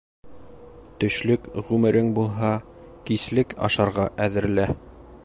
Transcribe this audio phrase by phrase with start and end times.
[1.03, 2.51] Төшлөк ғүмерең булһа,
[3.11, 4.71] кислек ашарға әҙерлә.